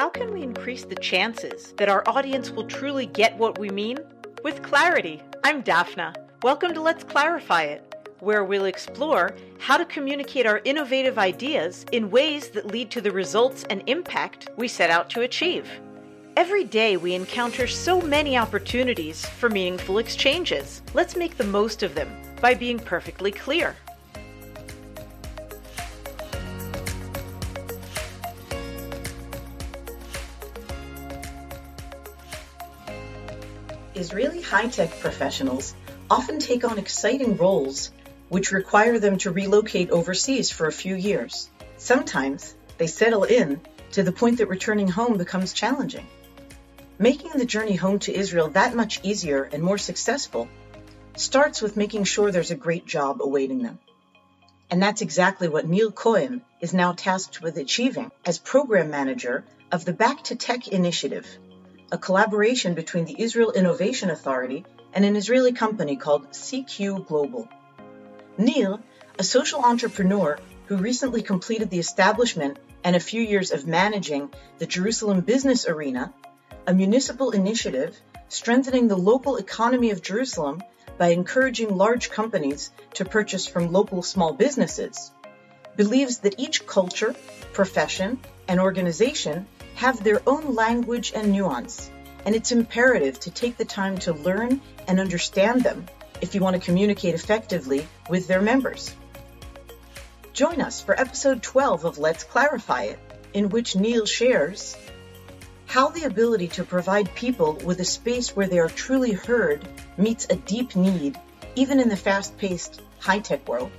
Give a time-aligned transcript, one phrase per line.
[0.00, 3.98] How can we increase the chances that our audience will truly get what we mean?
[4.42, 5.22] With clarity.
[5.44, 6.14] I'm Daphna.
[6.42, 12.10] Welcome to Let's Clarify It, where we'll explore how to communicate our innovative ideas in
[12.10, 15.68] ways that lead to the results and impact we set out to achieve.
[16.34, 20.80] Every day we encounter so many opportunities for meaningful exchanges.
[20.94, 22.10] Let's make the most of them
[22.40, 23.76] by being perfectly clear.
[34.00, 35.74] Israeli high tech professionals
[36.10, 37.90] often take on exciting roles
[38.30, 41.50] which require them to relocate overseas for a few years.
[41.76, 43.60] Sometimes they settle in
[43.92, 46.06] to the point that returning home becomes challenging.
[46.98, 50.48] Making the journey home to Israel that much easier and more successful
[51.16, 53.78] starts with making sure there's a great job awaiting them.
[54.70, 59.84] And that's exactly what Nir Cohen is now tasked with achieving as program manager of
[59.84, 61.26] the Back2Tech initiative,
[61.92, 67.48] a collaboration between the Israel Innovation Authority and an Israeli company called CQ Global.
[68.38, 68.78] Nir,
[69.18, 74.66] a social entrepreneur who recently completed the establishment and a few years of managing the
[74.66, 76.12] Jerusalem business arena,
[76.66, 77.96] a municipal initiative
[78.28, 80.62] strengthening the local economy of Jerusalem
[80.96, 85.10] by encouraging large companies to purchase from local small businesses,
[85.76, 87.14] believes that each culture,
[87.52, 91.90] profession, and organization have their own language and nuance,
[92.24, 95.86] and it's imperative to take the time to learn and understand them
[96.20, 98.94] if you want to communicate effectively with their members.
[100.32, 102.98] Join us for episode 12 of Let's Clarify It,
[103.32, 104.76] in which Nir shares
[105.66, 110.26] how the ability to provide people with a space where they are truly heard meets
[110.28, 111.16] a deep need,
[111.54, 113.70] even in the fast paced, high tech world.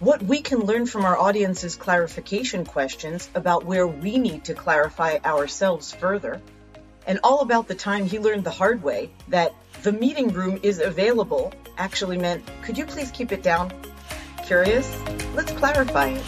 [0.00, 5.18] What we can learn from our audience's clarification questions about where we need to clarify
[5.24, 6.40] ourselves further,
[7.04, 10.78] and all about the time he learned the hard way that the meeting room is
[10.78, 13.72] available actually meant, could you please keep it down?
[14.46, 14.88] Curious?
[15.34, 16.24] Let's clarify it.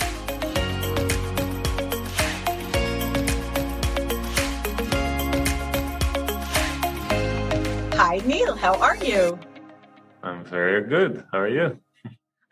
[7.95, 8.57] Hi, Nir.
[8.57, 9.39] How are you?
[10.25, 11.25] I'm very good.
[11.31, 11.79] How are you?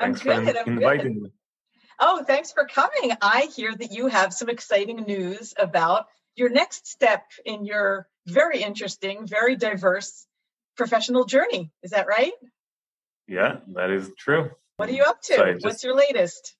[0.00, 0.54] I'm Thanks good.
[0.54, 1.22] for I'm inviting good.
[1.22, 1.30] me.
[2.00, 3.16] Oh, thanks for coming.
[3.20, 8.62] I hear that you have some exciting news about your next step in your very
[8.62, 10.26] interesting, very diverse
[10.76, 11.72] professional journey.
[11.82, 12.32] Is that right?
[13.26, 14.50] Yeah, that is true.
[14.76, 15.34] What are you up to?
[15.34, 16.54] So I What's your latest?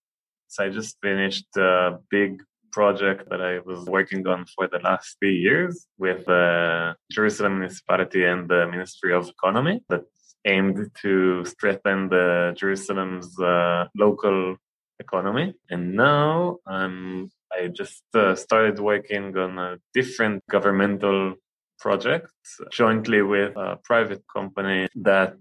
[0.49, 5.17] So I just finished a big project that I was working on for the last
[5.21, 10.03] three years with the Jerusalem municipality and the Ministry of Economy that
[10.45, 14.57] aimed to strengthen the Jerusalem's uh, local
[15.01, 15.55] economy.
[15.71, 21.35] And now I'm I just uh, started working on a different governmental
[21.79, 22.31] project
[22.71, 25.37] jointly with a private company that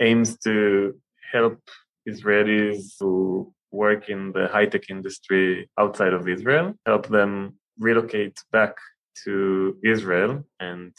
[0.00, 0.94] aims to
[1.32, 1.60] help
[2.08, 8.74] Israelis who work in the high tech industry outside of Israel, help them relocate back
[9.24, 10.92] to Israel and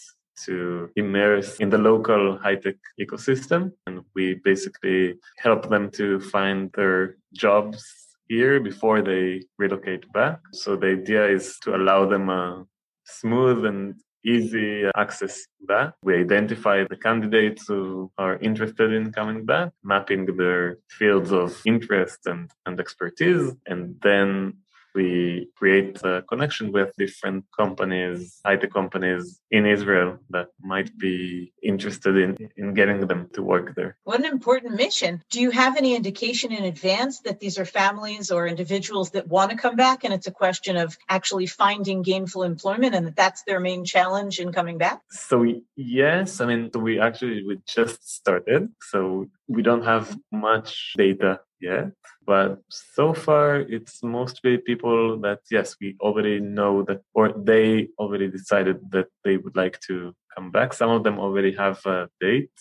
[0.45, 3.71] to immerse in the local high tech ecosystem.
[3.87, 7.83] And we basically help them to find their jobs
[8.27, 10.39] here before they relocate back.
[10.53, 12.65] So the idea is to allow them a
[13.05, 15.93] smooth and easy access back.
[16.03, 22.19] We identify the candidates who are interested in coming back, mapping their fields of interest
[22.25, 24.57] and, and expertise, and then
[24.93, 32.17] we create a connection with different companies, high-tech companies in Israel that might be interested
[32.17, 33.97] in, in getting them to work there.
[34.03, 35.21] What an important mission.
[35.29, 39.51] Do you have any indication in advance that these are families or individuals that want
[39.51, 43.43] to come back and it's a question of actually finding gainful employment and that that's
[43.43, 45.01] their main challenge in coming back?
[45.09, 51.39] So yes, I mean we actually we just started, so we don't have much data
[51.59, 51.91] yet.
[52.25, 58.29] But so far, it's mostly people that yes, we already know that, or they already
[58.29, 60.73] decided that they would like to come back.
[60.73, 62.57] Some of them already have a date,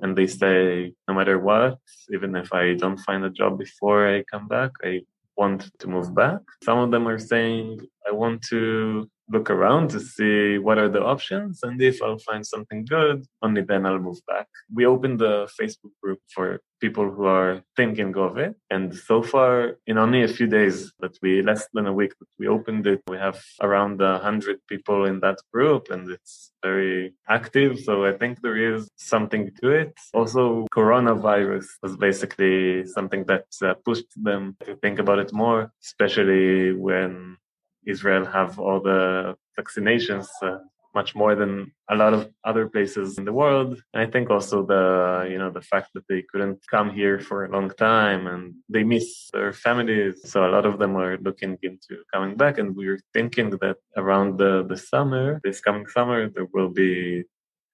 [0.00, 1.78] and they say no matter what,
[2.12, 5.02] even if I don't find a job before I come back, I
[5.36, 6.40] want to move back.
[6.62, 11.02] Some of them are saying I want to look around to see what are the
[11.02, 14.48] options and if I'll find something good, only then I'll move back.
[14.72, 18.54] We opened the Facebook group for people who are thinking of it.
[18.70, 22.30] And so far, in only a few days that we, less than a week that
[22.38, 27.14] we opened it, we have around a hundred people in that group and it's very
[27.38, 27.72] active.
[27.86, 29.92] So I think there is something to it.
[30.12, 36.72] Also, coronavirus was basically something that uh, pushed them to think about it more, especially
[36.88, 37.38] when
[37.86, 40.28] Israel have all the vaccinations.
[40.42, 40.58] Uh,
[40.94, 43.82] much more than a lot of other places in the world.
[43.92, 47.44] And I think also the, you know, the fact that they couldn't come here for
[47.44, 50.20] a long time and they miss their families.
[50.24, 52.58] So a lot of them are looking into coming back.
[52.58, 57.24] And we're thinking that around the, the summer, this coming summer, there will be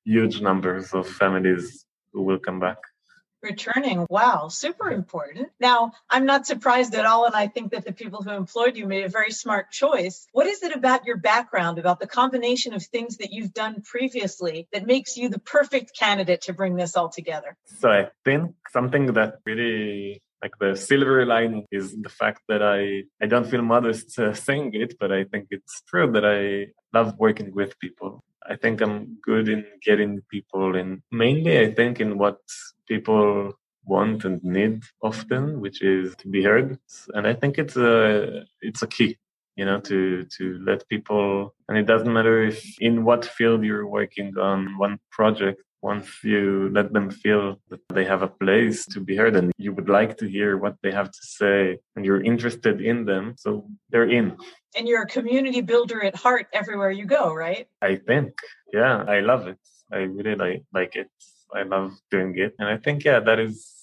[0.04, 2.78] huge numbers of families who will come back.
[3.42, 4.06] Returning.
[4.10, 5.48] Wow, super important.
[5.58, 8.86] Now, I'm not surprised at all, and I think that the people who employed you
[8.86, 10.26] made a very smart choice.
[10.32, 14.68] What is it about your background, about the combination of things that you've done previously,
[14.72, 17.56] that makes you the perfect candidate to bring this all together?
[17.78, 23.04] So, I think something that really like the silver line is the fact that I
[23.22, 27.18] I don't feel modest uh, saying it, but I think it's true that I love
[27.18, 28.24] working with people.
[28.48, 31.02] I think I'm good in getting people in.
[31.12, 32.38] Mainly, I think in what
[32.88, 33.52] people
[33.84, 36.78] want and need often, which is to be heard.
[37.14, 39.18] And I think it's a it's a key,
[39.56, 41.54] you know, to to let people.
[41.68, 45.62] And it doesn't matter if in what field you're working on one project.
[45.82, 49.72] Once you let them feel that they have a place to be heard and you
[49.72, 53.66] would like to hear what they have to say and you're interested in them, so
[53.90, 54.36] they're in
[54.76, 57.66] and you're a community builder at heart everywhere you go, right?
[57.82, 58.32] I think,
[58.72, 59.58] yeah, I love it.
[59.92, 61.08] I really like like it.
[61.52, 63.79] I love doing it, and I think, yeah, that is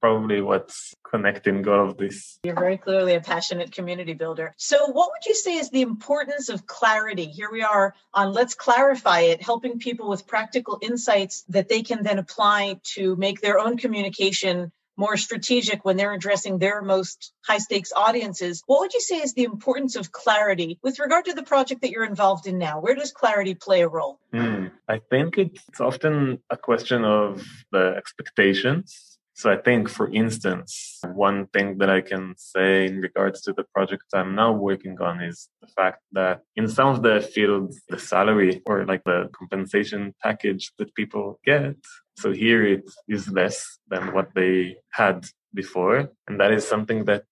[0.00, 2.38] probably what's connecting all of this.
[2.44, 4.54] You're very clearly a passionate community builder.
[4.56, 7.26] So, what would you say is the importance of clarity?
[7.26, 12.02] Here we are on Let's Clarify It, helping people with practical insights that they can
[12.02, 17.58] then apply to make their own communication more strategic when they're addressing their most high
[17.58, 18.64] stakes audiences.
[18.66, 21.90] What would you say is the importance of clarity with regard to the project that
[21.90, 22.80] you're involved in now?
[22.80, 24.18] Where does clarity play a role?
[24.34, 29.17] Mm, I think it's often a question of the expectations.
[29.38, 33.64] So I think, for instance, one thing that I can say in regards to the
[33.74, 38.00] project I'm now working on is the fact that in some of the fields, the
[38.00, 41.76] salary or like the compensation package that people get
[42.18, 45.24] so here it is less than what they had
[45.54, 46.10] before.
[46.26, 47.26] And that is something that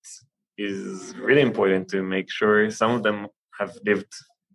[0.56, 3.26] is really important to make sure some of them
[3.58, 4.12] have lived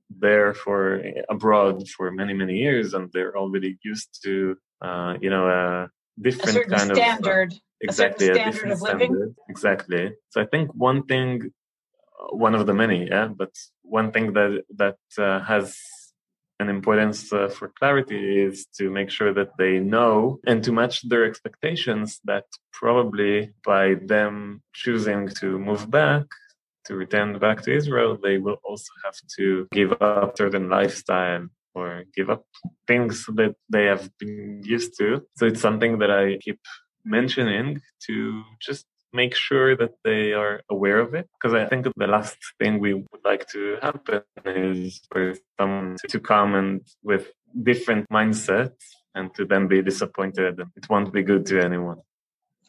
[0.09, 5.47] there for abroad for many, many years and they're already used to, uh, you know,
[5.50, 7.57] a different kind standard, of.
[7.57, 9.13] Uh, exactly, a, a standard of living.
[9.13, 9.35] Standard.
[9.49, 10.13] Exactly.
[10.29, 11.51] So I think one thing,
[12.31, 13.53] one of the many, yeah, but
[13.83, 15.77] one thing that, that uh, has
[16.59, 21.01] an importance uh, for clarity is to make sure that they know and to match
[21.09, 26.25] their expectations that probably by them choosing to move back
[26.85, 32.03] to return back to Israel, they will also have to give up certain lifestyle or
[32.15, 32.45] give up
[32.88, 35.21] things that they have been used to.
[35.38, 36.59] So it's something that I keep
[37.06, 41.27] mentioning to just make sure that they are aware of it.
[41.39, 46.19] Because I think the last thing we would like to happen is for someone to
[46.19, 47.31] come and with
[47.63, 48.83] different mindsets
[49.13, 50.59] and to then be disappointed.
[50.75, 51.97] It won't be good to anyone.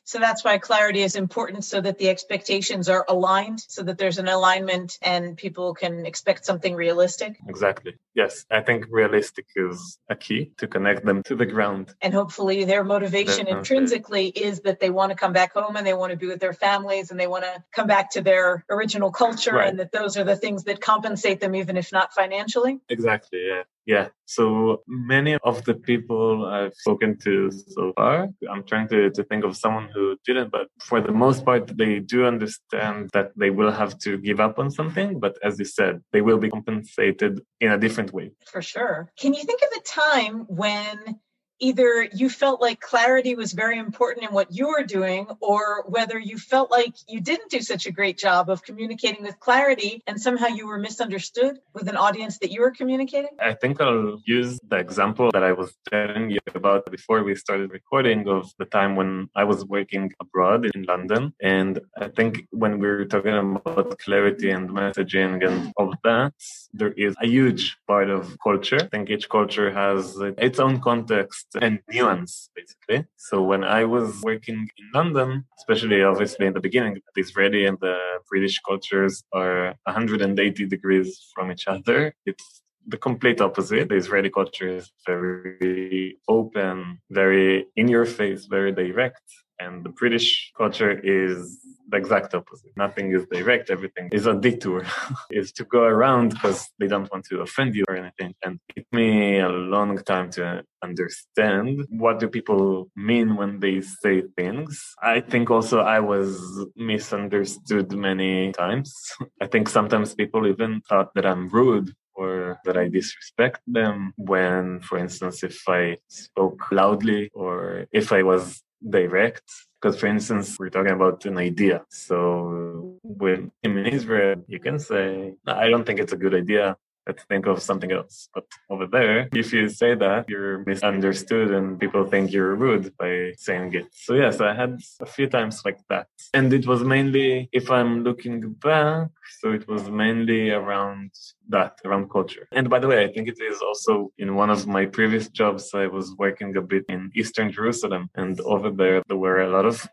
[0.04, 4.18] So that's why clarity is important so that the expectations are aligned, so that there's
[4.18, 7.38] an alignment and people can expect something realistic.
[7.48, 7.94] Exactly.
[8.14, 8.44] Yes.
[8.50, 11.94] I think realistic is a key to connect them to the ground.
[12.02, 13.58] And hopefully their motivation Definitely.
[13.58, 16.40] intrinsically is that they want to come back home and they want to be with
[16.40, 19.68] their families and they want to come back to their original culture right.
[19.68, 22.80] and that those are the things that compensate them, even if not financially.
[22.88, 23.40] Exactly.
[23.46, 23.62] Yeah.
[23.84, 24.08] Yeah.
[24.26, 29.44] So many of the people I've spoken to so far, I'm trying to, to think
[29.44, 33.72] of someone who didn't, but for the most part, they do understand that they will
[33.72, 35.18] have to give up on something.
[35.18, 38.30] But as you said, they will be compensated in a different way.
[38.46, 39.12] For sure.
[39.18, 41.18] Can you think of a time when
[41.62, 46.18] either you felt like clarity was very important in what you were doing, or whether
[46.18, 50.20] you felt like you didn't do such a great job of communicating with clarity and
[50.20, 53.30] somehow you were misunderstood with an audience that you were communicating?
[53.40, 57.70] I think I'll use the example that I was telling you about before we started
[57.70, 61.32] recording of the time when I was working abroad in London.
[61.40, 66.32] And I think when we are talking about clarity and messaging and all of that,
[66.72, 68.80] there is a huge part of culture.
[68.82, 73.06] I think each culture has its own context and nuance, basically.
[73.16, 77.78] So when I was working in London, especially obviously in the beginning, the Israeli and
[77.80, 77.98] the
[78.28, 82.14] British cultures are 180 degrees from each other.
[82.24, 83.88] It's the complete opposite.
[83.88, 89.22] The Israeli culture is very open, very in your face, very direct.
[89.60, 91.60] And the British culture is
[91.92, 92.72] the exact opposite.
[92.76, 94.84] Nothing is direct, everything is a detour,
[95.30, 98.34] is to go around because they don't want to offend you or anything.
[98.44, 103.80] And it took me a long time to understand what do people mean when they
[103.82, 104.94] say things.
[105.02, 106.30] I think also I was
[106.76, 108.92] misunderstood many times.
[109.40, 114.80] I think sometimes people even thought that I'm rude or that I disrespect them when,
[114.80, 119.42] for instance, if I spoke loudly or if I was direct.
[119.80, 121.84] Because, for instance, we're talking about an idea.
[121.90, 127.24] So, when in Israel, you can say, I don't think it's a good idea let's
[127.24, 128.28] think of something else.
[128.34, 133.32] But over there, if you say that, you're misunderstood and people think you're rude by
[133.36, 133.86] saying it.
[133.92, 136.08] So yes, I had a few times like that.
[136.34, 139.08] And it was mainly, if I'm looking back,
[139.40, 141.10] so it was mainly around
[141.48, 142.46] that, around culture.
[142.52, 145.70] And by the way, I think it is also in one of my previous jobs,
[145.74, 148.10] I was working a bit in Eastern Jerusalem.
[148.14, 149.88] And over there, there were a lot of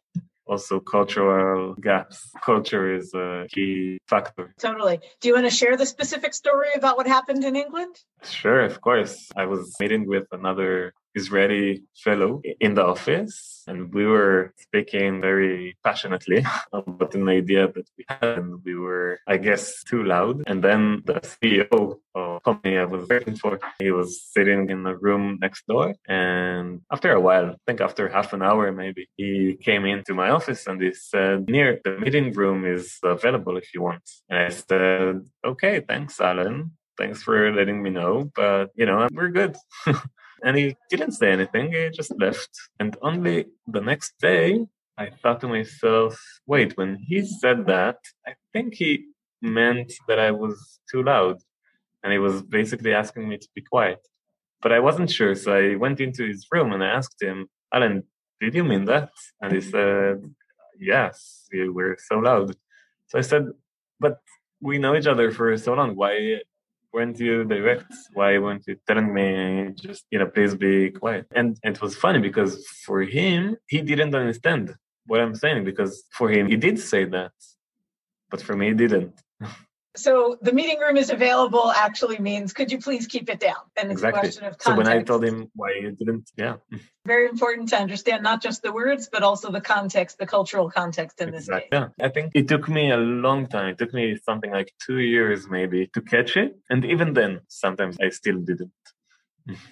[0.49, 2.31] also cultural gaps.
[2.43, 4.53] Culture is a key factor.
[4.59, 4.99] Totally.
[5.21, 7.95] Do you want to share the specific story about what happened in England?
[8.23, 9.29] Sure, of course.
[9.35, 15.77] I was meeting with another Israeli fellow in the office, and we were speaking very
[15.83, 20.43] passionately about an idea that we had, and we were, I guess, too loud.
[20.47, 24.95] And then the CEO of company I was working for, he was sitting in the
[24.95, 29.57] room next door, and after a while, I think after half an hour maybe, he
[29.61, 33.81] came into my office and he said, "Nir the meeting room is available if you
[33.81, 39.07] want." And I said, "Okay, thanks, Alan." Thanks for letting me know, but you know,
[39.13, 39.55] we're good.
[40.43, 42.49] And he didn't say anything, he just left.
[42.79, 44.65] And only the next day,
[44.97, 49.05] I thought to myself, wait, when he said that, I think he
[49.41, 51.37] meant that I was too loud.
[52.03, 53.99] And he was basically asking me to be quiet.
[54.61, 58.03] But I wasn't sure, so I went into his room and I asked him, Alan,
[58.41, 59.11] did you mean that?
[59.41, 60.21] And he said,
[60.79, 62.55] yes, you were so loud.
[63.07, 63.47] So I said,
[63.99, 64.19] but
[64.61, 65.95] we know each other for so long.
[65.95, 66.41] Why
[66.93, 67.91] weren't you direct?
[68.13, 71.27] Why weren't you telling me just, you know, please be quiet?
[71.35, 76.03] And, and it was funny because for him, he didn't understand what I'm saying because
[76.11, 77.31] for him, he did say that,
[78.29, 79.21] but for me, he didn't.
[79.95, 83.55] So the meeting room is available actually means could you please keep it down?
[83.75, 84.19] And it's exactly.
[84.19, 84.65] a question of context.
[84.67, 86.57] So when I told him why you didn't, yeah.
[87.05, 91.19] Very important to understand not just the words, but also the context, the cultural context
[91.21, 91.39] in exactly.
[91.39, 91.69] this case.
[91.99, 92.05] Yeah.
[92.05, 93.69] I think it took me a long time.
[93.69, 96.59] It took me something like two years maybe to catch it.
[96.69, 98.71] And even then, sometimes I still didn't.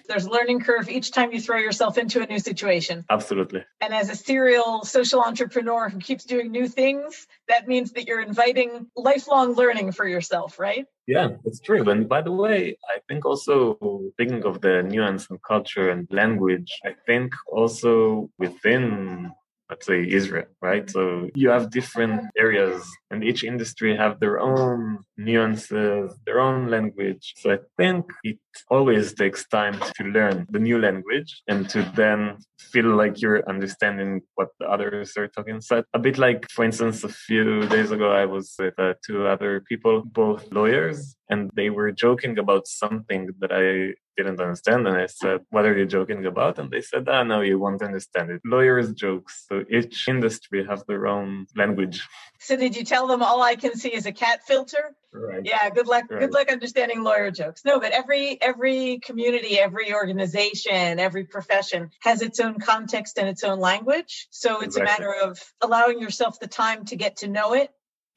[0.08, 3.04] There's a learning curve each time you throw yourself into a new situation.
[3.10, 3.64] Absolutely.
[3.80, 8.20] And as a serial social entrepreneur who keeps doing new things, that means that you're
[8.22, 10.86] inviting lifelong learning for yourself, right?
[11.06, 11.88] Yeah, it's true.
[11.88, 13.78] And by the way, I think also
[14.16, 19.32] thinking of the nuance and culture and language, I think also within
[19.70, 20.88] let's say Israel, right?
[20.88, 27.34] So you have different areas and each industry have their own nuances, their own language.
[27.38, 28.38] So I think it
[28.70, 34.22] always takes time to learn the new language and to then feel like you're understanding
[34.36, 35.60] what the others are talking.
[35.60, 39.26] So a bit like, for instance, a few days ago, I was with uh, two
[39.26, 44.86] other people, both lawyers, and they were joking about something that I didn't understand.
[44.86, 46.58] And I said, What are you joking about?
[46.58, 48.40] And they said, Ah, no, you won't understand it.
[48.44, 49.44] Lawyers' jokes.
[49.48, 52.06] So each industry has their own language.
[52.40, 54.94] So did you tell them all I can see is a cat filter?
[55.12, 55.42] Right.
[55.44, 56.04] Yeah, good luck.
[56.10, 56.20] Right.
[56.20, 57.64] Good luck understanding lawyer jokes.
[57.64, 63.42] No, but every every community, every organization, every profession has its own context and its
[63.42, 64.28] own language.
[64.30, 65.04] So it's exactly.
[65.04, 67.70] a matter of allowing yourself the time to get to know it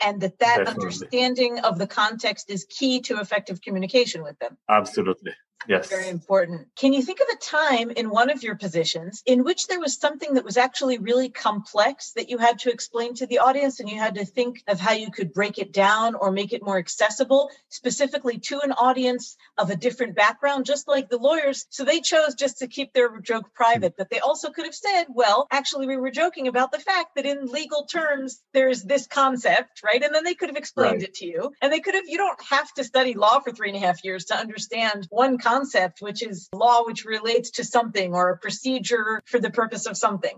[0.04, 0.84] and that that Definitely.
[0.84, 4.58] understanding of the context is key to effective communication with them.
[4.70, 5.34] Absolutely.
[5.68, 5.90] Yes.
[5.90, 6.68] Very important.
[6.76, 9.98] Can you think of a time in one of your positions in which there was
[9.98, 13.90] something that was actually really complex that you had to explain to the audience and
[13.90, 16.78] you had to think of how you could break it down or make it more
[16.78, 21.66] accessible, specifically to an audience of a different background, just like the lawyers?
[21.70, 25.06] So they chose just to keep their joke private, but they also could have said,
[25.10, 29.82] well, actually, we were joking about the fact that in legal terms, there's this concept,
[29.84, 30.02] right?
[30.02, 31.04] And then they could have explained right.
[31.04, 31.52] it to you.
[31.62, 34.04] And they could have, you don't have to study law for three and a half
[34.04, 38.38] years to understand one concept concept, which is law which relates to something or a
[38.38, 40.36] procedure for the purpose of something.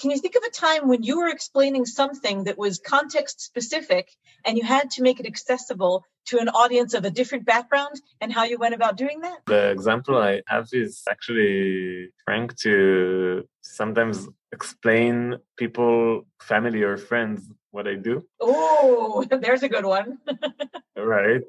[0.00, 4.04] Can you think of a time when you were explaining something that was context specific
[4.44, 8.28] and you had to make it accessible to an audience of a different background and
[8.36, 9.38] how you went about doing that?
[9.46, 17.38] The example I have is actually trying to sometimes explain people, family or friends
[17.70, 18.14] what I do.
[18.40, 20.18] Oh, there's a good one.
[20.96, 21.46] right.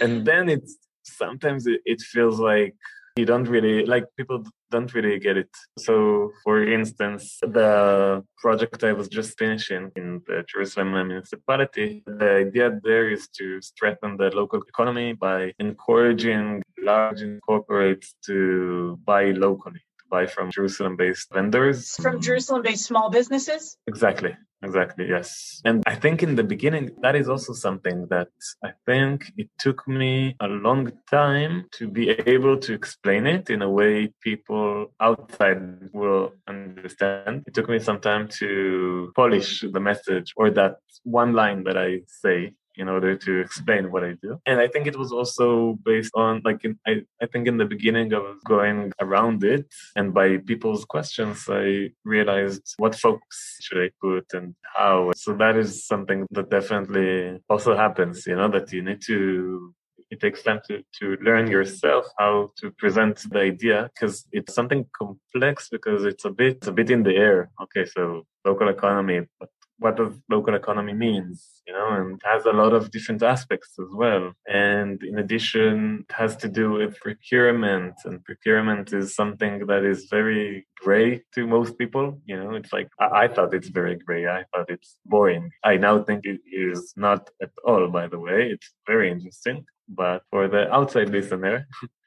[0.00, 0.72] And then it's
[1.04, 2.74] sometimes it, it feels like
[3.16, 5.50] you don't really like people don't really get it.
[5.78, 12.66] So for instance the project i was just finishing in the jerusalem municipality the idea
[12.82, 20.04] there is to strengthen the local economy by encouraging large corporates to buy locally to
[20.10, 21.94] buy from jerusalem based vendors.
[22.04, 23.76] From jerusalem based small businesses?
[23.86, 25.08] Exactly exactly.
[25.08, 25.60] Yes.
[25.64, 28.28] And I think in the beginning, that is also something that
[28.64, 33.62] I think it took me a long time to be able to explain it in
[33.62, 37.44] a way people outside will understand.
[37.46, 42.02] It took me some time to polish the message or that one line that I
[42.06, 44.38] say in order to explain what I do.
[44.46, 47.64] And I think it was also based on like in, I, I think in the
[47.64, 53.82] beginning I was going around it and by people's questions I realized what focus should
[53.82, 55.12] I put and how.
[55.16, 59.74] So that is something that definitely also happens, you know, that you need to
[60.12, 64.84] it takes time to, to learn yourself how to present the idea because it's something
[64.94, 69.22] complex because it's a bit it's a bit in the air okay so local economy
[69.40, 69.48] but
[69.82, 73.88] what does local economy means, you know, and has a lot of different aspects as
[73.92, 74.32] well.
[74.46, 80.06] And in addition, it has to do with procurement, and procurement is something that is
[80.10, 82.20] very gray to most people.
[82.24, 84.26] You know, it's like I, I thought it's very gray.
[84.26, 85.50] I thought it's boring.
[85.64, 87.88] I now think it is not at all.
[87.88, 89.64] By the way, it's very interesting.
[89.88, 91.66] But for the outside listener,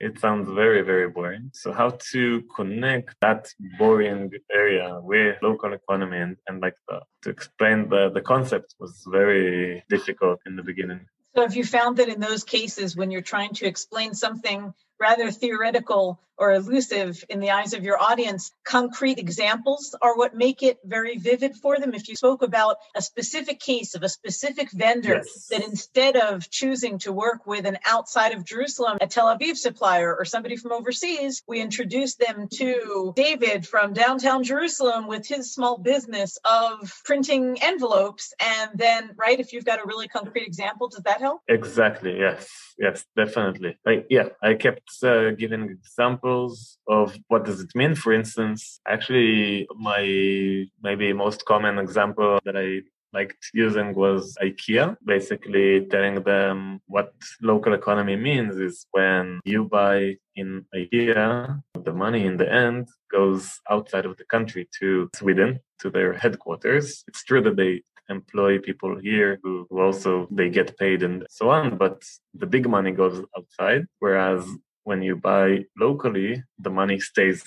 [0.00, 1.50] it sounds very, very boring.
[1.52, 7.30] So how to connect that boring area with local economy and, and like the, to
[7.30, 11.06] explain the, the concept was very difficult in the beginning.
[11.34, 15.30] So have you found that in those cases when you're trying to explain something rather
[15.30, 20.78] theoretical or elusive in the eyes of your audience, concrete examples are what make it
[20.84, 21.94] very vivid for them.
[21.94, 25.48] If you spoke about a specific case of a specific vendor yes.
[25.48, 30.14] that instead of choosing to work with an outside of Jerusalem, a Tel Aviv supplier
[30.16, 35.76] or somebody from overseas, we introduced them to David from downtown Jerusalem with his small
[35.78, 38.32] business of printing envelopes.
[38.40, 41.40] And then, right, if you've got a really concrete example, does that help?
[41.48, 42.16] Exactly.
[42.18, 42.48] Yes.
[42.78, 43.76] Yes, definitely.
[43.84, 47.94] Like, yeah, I kept uh, giving examples of what does it mean.
[47.94, 55.86] For instance, actually, my maybe most common example that I liked using was IKEA, basically
[55.86, 62.36] telling them what local economy means is when you buy in IKEA, the money in
[62.36, 67.04] the end goes outside of the country to Sweden, to their headquarters.
[67.08, 71.76] It's true that they employ people here who, also they get paid and so on
[71.76, 72.02] but
[72.34, 74.44] the big money goes outside whereas
[74.88, 75.48] when you buy
[75.86, 77.42] locally, the money stays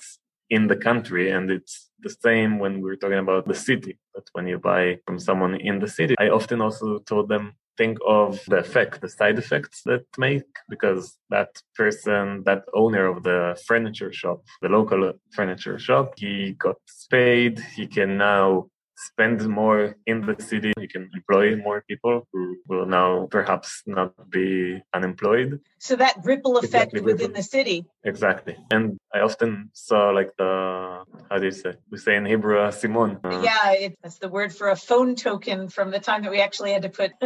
[0.55, 1.31] in the country.
[1.35, 3.93] And it's the same when we're talking about the city.
[4.13, 7.45] But when you buy from someone in the city, I often also told them
[7.77, 11.51] think of the effect, the side effects that make, because that
[11.81, 15.01] person, that owner of the furniture shop, the local
[15.37, 17.59] furniture shop, he got paid.
[17.77, 18.67] He can now
[19.01, 20.73] spend more in the city.
[20.77, 25.59] You can employ more people who will now perhaps not be unemployed.
[25.79, 27.85] So that ripple effect exactly, within the city.
[28.03, 28.55] Exactly.
[28.71, 31.73] And I often saw like the, how do you say?
[31.89, 33.19] We say in Hebrew, asimon.
[33.23, 36.41] Uh, yeah, it, that's the word for a phone token from the time that we
[36.41, 37.11] actually had to put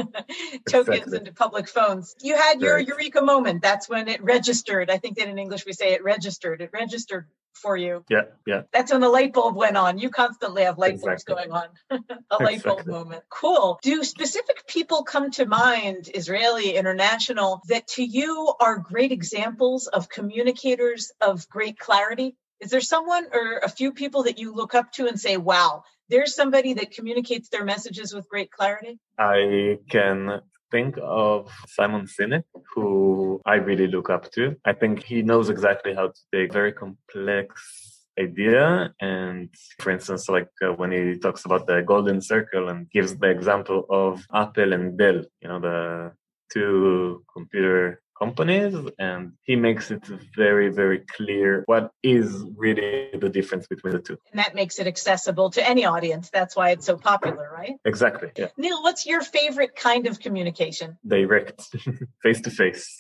[0.70, 1.18] tokens exactly.
[1.20, 2.16] into public phones.
[2.22, 2.88] You had your right.
[2.88, 3.62] eureka moment.
[3.62, 4.90] That's when it registered.
[4.90, 6.62] I think that in English we say it registered.
[6.62, 8.04] It registered for you.
[8.10, 8.64] Yeah, yeah.
[8.72, 9.98] That's when the light bulb went on.
[9.98, 11.68] You constantly have light bulbs going on.
[11.90, 12.46] a exactly.
[12.46, 13.24] light bulb moment.
[13.30, 13.80] Cool.
[13.82, 20.10] Do specific people come to mind, Israeli, international, that to you are great examples of
[20.10, 22.36] communicators of great clarity?
[22.60, 25.84] Is there someone or a few people that you look up to and say, wow,
[26.10, 29.00] there's somebody that communicates their messages with great clarity?
[29.18, 34.56] I can think of Simon Sinek, who I really look up to.
[34.66, 39.50] I think he knows exactly how to take very complex idea and
[39.82, 43.86] for instance like uh, when he talks about the golden circle and gives the example
[43.90, 46.14] of apple and dell you know the
[46.50, 50.04] two computer companies and he makes it
[50.36, 54.18] very very clear what is really the difference between the two.
[54.32, 56.30] And that makes it accessible to any audience.
[56.30, 57.76] That's why it's so popular right?
[57.86, 58.50] Exactly yeah.
[58.58, 60.98] nir what's your favorite kind of communication?
[61.06, 61.60] Direct
[62.24, 62.96] face to face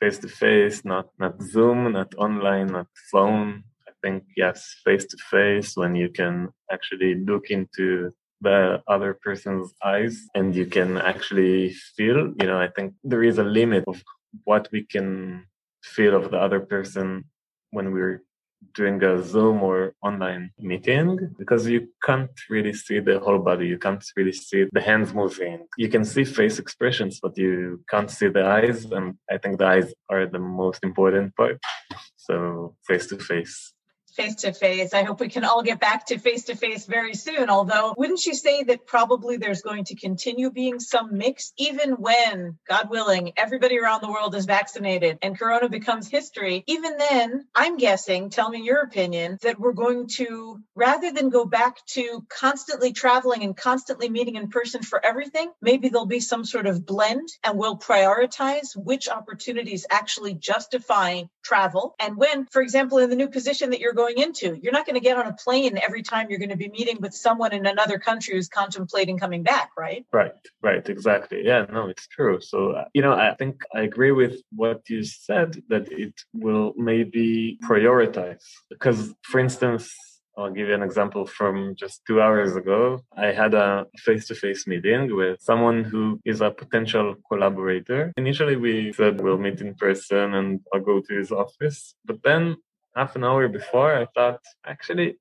[0.00, 3.64] face to face not not zoom not online not phone.
[3.88, 9.72] I think yes face to face when you can actually look into the other person's
[9.82, 14.02] eyes and you can actually feel you know i think there is a limit of
[14.44, 15.46] what we can
[15.82, 17.24] feel of the other person
[17.70, 18.22] when we're
[18.74, 23.66] doing a Zoom or online meeting because you can't really see the whole body.
[23.66, 25.66] You can't really see the hands moving.
[25.76, 28.84] You can see face expressions, but you can't see the eyes.
[28.86, 31.58] And I think the eyes are the most important part.
[32.16, 33.72] So face to face.
[34.16, 34.94] Face to face.
[34.94, 37.50] I hope we can all get back to face to face very soon.
[37.50, 42.58] Although, wouldn't you say that probably there's going to continue being some mix, even when,
[42.68, 46.64] God willing, everybody around the world is vaccinated and Corona becomes history?
[46.66, 51.44] Even then, I'm guessing, tell me your opinion, that we're going to, rather than go
[51.44, 56.44] back to constantly traveling and constantly meeting in person for everything, maybe there'll be some
[56.44, 62.98] sort of blend and we'll prioritize which opportunities actually justify travel and when, for example,
[62.98, 65.32] in the new position that you're going into, you're not going to get on a
[65.32, 69.18] plane every time you're going to be meeting with someone in another country who's contemplating
[69.18, 70.04] coming back, right?
[70.12, 71.42] Right, right, exactly.
[71.44, 72.40] Yeah, no, it's true.
[72.40, 76.74] So, uh, you know, I think I agree with what you said that it will
[76.76, 79.94] maybe prioritize because, for instance,
[80.38, 83.00] I'll give you an example from just two hours ago.
[83.16, 88.12] I had a face to face meeting with someone who is a potential collaborator.
[88.18, 91.94] Initially, we said we'll meet in person and I'll go to his office.
[92.04, 92.56] But then,
[92.96, 95.18] half an hour before, I thought actually,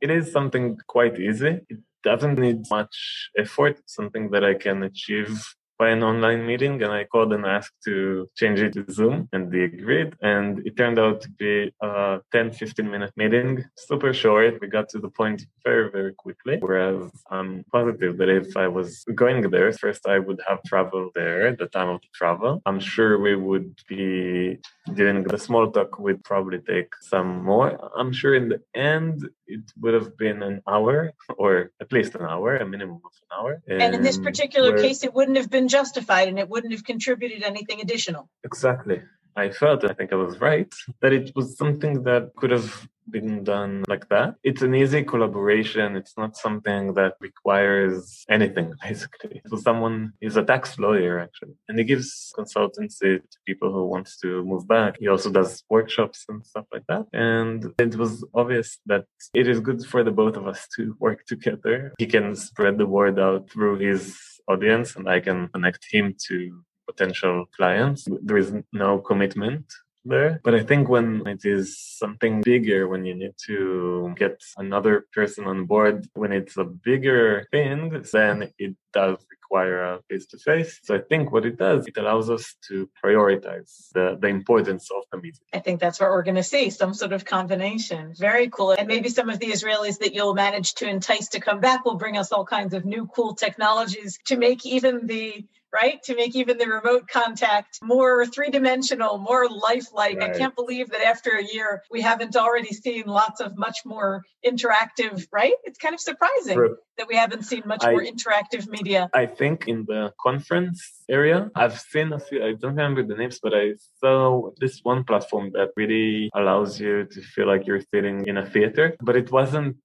[0.00, 1.60] it is something quite easy.
[1.68, 5.42] It doesn't need much effort, something that I can achieve
[5.78, 9.50] by an online meeting and I called and asked to change it to Zoom and
[9.50, 10.14] they agreed.
[10.22, 14.60] And it turned out to be a 10, 15 minute meeting, super short.
[14.60, 16.58] We got to the point very, very quickly.
[16.60, 21.46] Whereas I'm positive that if I was going there, first I would have traveled there
[21.48, 22.62] at the time of the travel.
[22.66, 24.58] I'm sure we would be
[24.94, 27.78] doing the small talk would probably take some more.
[27.96, 32.22] I'm sure in the end it would have been an hour or at least an
[32.22, 33.62] hour, a minimum of an hour.
[33.68, 36.72] And, and in this particular where, case, it wouldn't have been justified and it wouldn't
[36.72, 38.28] have contributed anything additional.
[38.44, 39.02] Exactly.
[39.36, 43.44] I felt, I think I was right, that it was something that could have been
[43.44, 44.34] done like that.
[44.42, 45.96] It's an easy collaboration.
[45.96, 49.42] It's not something that requires anything, basically.
[49.46, 54.08] So someone is a tax lawyer, actually, and he gives consultancy to people who want
[54.22, 54.96] to move back.
[54.98, 57.06] He also does workshops and stuff like that.
[57.12, 61.24] And it was obvious that it is good for the both of us to work
[61.26, 61.92] together.
[61.98, 64.16] He can spread the word out through his
[64.48, 68.06] audience and I can connect him to potential clients.
[68.22, 69.64] There is no commitment
[70.06, 70.40] there.
[70.42, 75.44] But I think when it is something bigger, when you need to get another person
[75.44, 80.80] on board, when it's a bigger thing, then it does require a face to face.
[80.82, 85.02] So I think what it does, it allows us to prioritize the, the importance of
[85.10, 85.44] the meeting.
[85.52, 88.14] I think that's what we're going to see some sort of combination.
[88.18, 88.72] Very cool.
[88.72, 91.96] And maybe some of the Israelis that you'll manage to entice to come back will
[91.96, 96.02] bring us all kinds of new cool technologies to make even the right?
[96.04, 100.18] To make even the remote contact more three dimensional, more lifelike.
[100.18, 100.34] Right.
[100.34, 104.22] I can't believe that after a year, we haven't already seen lots of much more
[104.44, 105.54] interactive, right?
[105.64, 106.76] It's kind of surprising True.
[106.98, 109.10] that we haven't seen much I, more interactive media.
[109.14, 113.38] I think in the conference area, I've seen a few, I don't remember the names,
[113.42, 118.26] but I saw this one platform that really allows you to feel like you're sitting
[118.26, 119.76] in a theater, but it wasn't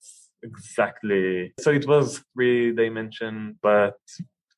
[0.44, 3.94] exactly so it was three dimension but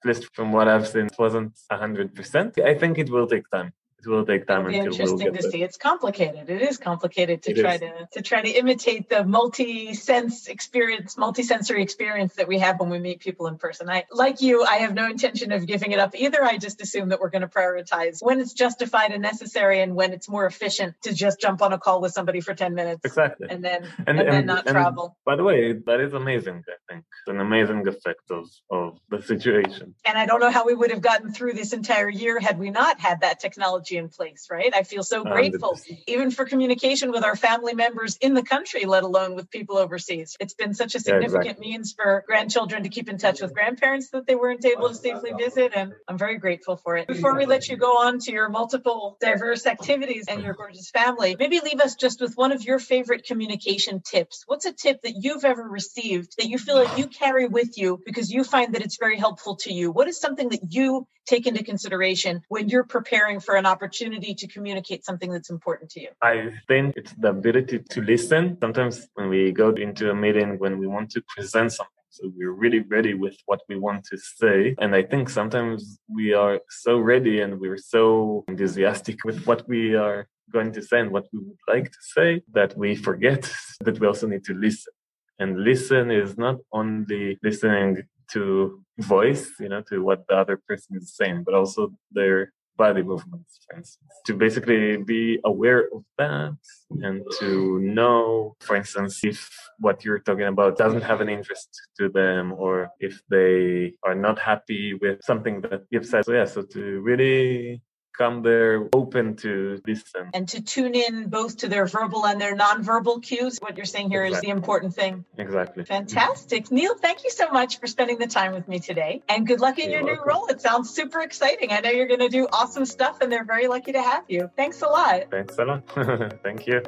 [0.06, 2.60] least from what I've seen, wasn't 100%.
[2.64, 3.74] I think it will take time
[4.06, 5.52] it will take time It'll be interesting we'll to there.
[5.52, 5.64] see.
[5.64, 6.50] It's complicated.
[6.50, 7.80] It is complicated to it try is.
[7.82, 13.00] to to try to imitate the multi-sense experience, multi-sensory experience that we have when we
[13.00, 13.90] meet people in person.
[13.90, 16.44] I like you, I have no intention of giving it up either.
[16.44, 20.14] I just assume that we're going to prioritize when it's justified and necessary and when
[20.14, 23.02] it's more efficient to just jump on a call with somebody for 10 minutes.
[23.04, 23.48] Exactly.
[23.50, 25.18] And then and, and, and then not and travel.
[25.26, 27.06] By the way, that is amazing, I think.
[27.22, 29.96] It's an amazing effect of, of the situation.
[30.06, 32.70] And I don't know how we would have gotten through this entire year had we
[32.70, 34.74] not had that technology in place, right?
[34.76, 36.04] I feel so grateful, 100%.
[36.08, 40.36] even for communication with our family members in the country, let alone with people overseas.
[40.40, 41.70] It's been such a significant yeah, exactly.
[41.70, 45.32] means for grandchildren to keep in touch with grandparents that they weren't able to safely
[45.38, 45.74] visit.
[45.76, 47.08] And I'm very grateful for it.
[47.08, 51.36] Before we let you go on to your multiple diverse activities and your gorgeous family,
[51.38, 54.44] maybe leave us just with one of your favorite communication tips.
[54.48, 58.00] What's a tip that you've ever received that you feel like you carry with you
[58.06, 59.92] because you find that it's very helpful to you?
[59.92, 64.48] What is something that you take into consideration when you're preparing for an opportunity to
[64.48, 66.10] communicate something that's important to you?
[66.22, 68.58] I think it's the ability to listen.
[68.62, 72.52] Sometimes when we go into a meeting, when we want to present something, so we're
[72.52, 74.76] really ready with what we want to say.
[74.80, 79.96] And I think sometimes we are so ready and we're so enthusiastic with what we
[79.96, 84.00] are going to say and what we would like to say that we forget that
[84.00, 84.94] we also need to listen.
[85.40, 90.98] And listen is not only listening to voice, you know, to what the other person
[90.98, 96.56] is saying, but also their body movements, for instance, to basically be aware of that
[97.02, 102.10] and to know, for instance, if what you're talking about doesn't have an interest to
[102.10, 106.26] them or if they are not happy with something that you've said.
[106.26, 107.82] So, yeah, so to really
[108.18, 110.30] come there open to listen.
[110.34, 113.60] And to tune in both to their verbal and their nonverbal cues.
[113.60, 114.50] What you're saying here exactly.
[114.50, 115.26] is the important thing.
[115.38, 115.84] Exactly.
[115.86, 116.72] Fantastic.
[116.72, 119.22] Nir, thank you so much for spending the time with me today.
[119.28, 120.26] And good luck in you're your welcome.
[120.26, 120.48] new role.
[120.48, 121.72] It sounds super exciting.
[121.72, 124.50] I know you're going to do awesome stuff, and they're very lucky to have you.
[124.56, 125.32] Thanks a lot.
[125.32, 126.40] Thanks a lot.
[126.44, 126.82] thank you.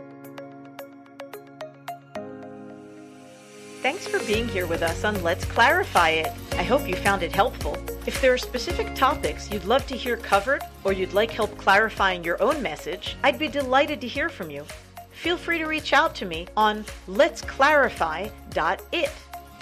[3.81, 6.31] Thanks for being here with us on Let's Clarify It.
[6.53, 7.77] I hope you found it helpful.
[8.07, 12.23] If there are specific topics you'd love to hear covered or you'd like help clarifying
[12.23, 14.63] your own message, I'd be delighted to hear from you.
[15.11, 19.11] Feel free to reach out to me on letsclarify.it.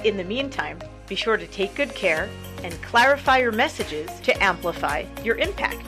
[0.03, 2.29] In the meantime, be sure to take good care
[2.63, 5.86] and clarify your messages to amplify your impact.